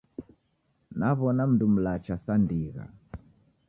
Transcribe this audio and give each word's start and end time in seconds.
Naw'ona 0.97 1.43
mundu 1.49 1.65
mlacha 1.73 2.15
sa 2.23 2.33
ndigha 2.43 2.85